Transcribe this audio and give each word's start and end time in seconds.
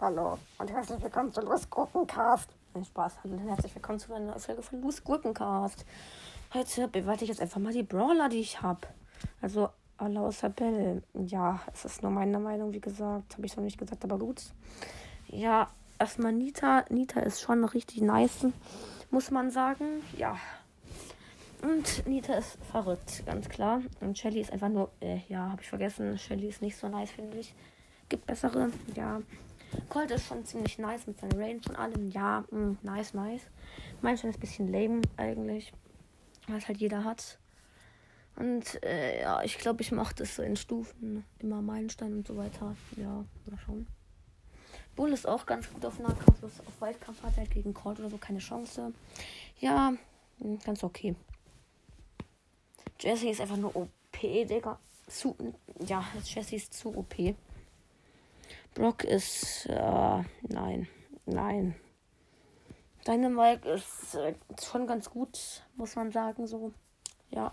Hallo 0.00 0.38
und 0.58 0.70
herzlich 0.70 1.02
willkommen 1.02 1.32
zu 1.32 1.40
Louis 1.40 1.68
Gurkencast. 1.68 2.48
Nein, 2.72 2.84
Spaß. 2.84 3.18
Hallo 3.24 3.34
und 3.34 3.48
herzlich 3.48 3.74
willkommen 3.74 3.98
zu 3.98 4.14
einer 4.14 4.26
neuen 4.26 4.38
Folge 4.38 4.62
von 4.62 4.80
Louis 4.80 5.02
Gurkencast. 5.02 5.84
Heute 6.54 6.88
bewerte 6.88 7.24
ich 7.24 7.30
jetzt 7.30 7.40
einfach 7.40 7.60
mal 7.60 7.72
die 7.72 7.82
Brawler, 7.82 8.28
die 8.28 8.38
ich 8.38 8.62
habe. 8.62 8.86
Also 9.42 9.70
außer 9.98 10.50
Bell. 10.50 11.02
Ja, 11.14 11.60
es 11.72 11.84
ist 11.84 12.02
nur 12.02 12.12
meine 12.12 12.38
Meinung, 12.38 12.72
wie 12.72 12.80
gesagt. 12.80 13.34
Habe 13.34 13.46
ich 13.46 13.56
noch 13.56 13.64
nicht 13.64 13.78
gesagt, 13.78 14.04
aber 14.04 14.18
gut. 14.18 14.42
Ja, 15.26 15.68
erstmal 15.98 16.32
Nita. 16.32 16.84
Nita 16.90 17.20
ist 17.20 17.40
schon 17.40 17.64
richtig 17.64 18.00
nice, 18.00 18.46
muss 19.10 19.30
man 19.30 19.50
sagen. 19.50 20.02
Ja. 20.16 20.36
Und 21.62 22.06
Nita 22.06 22.34
ist 22.34 22.58
verrückt, 22.70 23.24
ganz 23.26 23.48
klar. 23.48 23.82
Und 24.00 24.16
Shelly 24.16 24.40
ist 24.40 24.52
einfach 24.52 24.68
nur, 24.68 24.90
äh, 25.00 25.18
ja, 25.28 25.50
habe 25.50 25.62
ich 25.62 25.68
vergessen. 25.68 26.18
Shelly 26.18 26.48
ist 26.48 26.62
nicht 26.62 26.76
so 26.76 26.88
nice, 26.88 27.10
finde 27.10 27.38
ich. 27.38 27.54
Gibt 28.08 28.26
bessere, 28.26 28.70
ja. 28.94 29.20
Colt 29.88 30.10
ist 30.10 30.26
schon 30.26 30.44
ziemlich 30.46 30.78
nice 30.78 31.06
mit 31.06 31.20
seiner 31.20 31.38
Range 31.38 31.60
und 31.68 31.76
allem. 31.76 32.08
Ja, 32.10 32.44
mh, 32.50 32.58
mm, 32.58 32.78
nice, 32.82 33.14
nice. 33.14 33.42
Manchmal 34.00 34.30
ist 34.30 34.36
ein 34.36 34.40
bisschen 34.40 34.72
lame 34.72 35.02
eigentlich, 35.16 35.72
was 36.46 36.68
halt 36.68 36.78
jeder 36.78 37.04
hat. 37.04 37.38
Und 38.36 38.82
äh, 38.84 39.22
ja, 39.22 39.42
ich 39.42 39.58
glaube, 39.58 39.82
ich 39.82 39.90
mache 39.90 40.14
das 40.14 40.36
so 40.36 40.42
in 40.42 40.56
Stufen. 40.56 41.24
Immer 41.40 41.60
Meilenstein 41.60 42.12
und 42.12 42.26
so 42.26 42.36
weiter. 42.36 42.76
Ja, 42.96 43.24
mal 43.46 43.58
schauen. 43.66 43.86
Bull 44.94 45.12
ist 45.12 45.26
auch 45.26 45.44
ganz 45.44 45.70
gut 45.72 45.84
auf 45.84 45.98
Nahkampf. 45.98 46.42
Auf 46.42 46.80
Waldkampf 46.80 47.22
hat 47.22 47.32
er 47.32 47.38
halt 47.38 47.50
gegen 47.50 47.74
Colt 47.74 47.98
oder 47.98 48.10
so 48.10 48.16
keine 48.16 48.38
Chance. 48.38 48.92
Ja, 49.58 49.92
hm, 50.38 50.58
ganz 50.64 50.84
okay. 50.84 51.16
Jesse 53.00 53.28
ist 53.28 53.40
einfach 53.40 53.56
nur 53.56 53.74
OP, 53.76 54.20
Digga. 54.20 54.78
Zu, 55.06 55.36
ja, 55.86 56.04
Jesse 56.24 56.56
ist 56.56 56.74
zu 56.74 56.96
OP. 56.96 57.14
Brock 58.74 59.04
ist. 59.04 59.66
Äh, 59.66 60.22
nein. 60.42 60.88
Nein. 61.26 61.74
Dynamite 63.06 63.68
ist 63.70 64.14
äh, 64.14 64.34
schon 64.62 64.86
ganz 64.86 65.10
gut, 65.10 65.62
muss 65.76 65.96
man 65.96 66.10
sagen. 66.12 66.46
So. 66.46 66.72
Ja. 67.30 67.52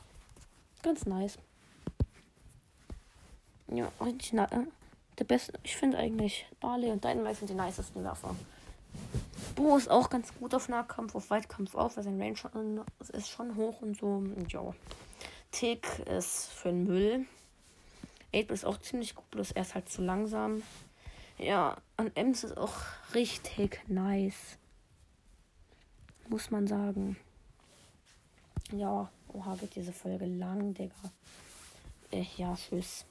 Ganz 0.83 1.05
nice. 1.05 1.37
Ja, 3.67 3.91
richtig 4.01 4.33
nice. 4.33 4.51
Äh, 4.51 4.65
der 5.19 5.23
beste. 5.25 5.53
Ich 5.63 5.75
finde 5.75 5.97
eigentlich 5.97 6.45
Barley 6.59 6.91
und 6.91 7.03
Dynamite 7.03 7.35
sind 7.35 7.49
die 7.49 7.53
nicesten 7.53 8.03
Werfer. 8.03 8.35
Bo 9.55 9.77
ist 9.77 9.89
auch 9.89 10.09
ganz 10.09 10.33
gut 10.37 10.53
auf 10.53 10.69
Nahkampf, 10.69 11.15
auf 11.15 11.29
Weitkampf 11.29 11.75
auch, 11.75 11.95
weil 11.95 12.03
sein 12.03 12.21
Range 12.21 12.35
schon, 12.35 12.81
ist 13.13 13.29
schon 13.29 13.55
hoch 13.55 13.81
und 13.81 13.97
so. 13.97 14.23
Ja. 14.49 14.73
Tick 15.55 15.99
ist 15.99 16.47
für 16.47 16.67
den 16.67 16.83
Müll. 16.83 17.25
8 18.35 18.51
ist 18.51 18.65
auch 18.65 18.77
ziemlich 18.77 19.15
gut, 19.15 19.29
bloß 19.31 19.53
er 19.53 19.61
ist 19.61 19.73
halt 19.73 19.87
zu 19.87 20.01
langsam. 20.01 20.63
Ja, 21.37 21.77
an 21.95 22.11
Ems 22.15 22.43
ist 22.43 22.57
auch 22.57 22.73
richtig 23.13 23.81
nice. 23.87 24.57
Muss 26.27 26.51
man 26.51 26.67
sagen. 26.67 27.15
Ja, 28.73 29.09
oha, 29.29 29.61
wird 29.61 29.75
diese 29.75 29.93
Folge 29.93 30.25
lang, 30.25 30.73
Digga. 30.73 30.93
Äh, 32.11 32.25
ja, 32.35 32.53
tschüss. 32.55 33.05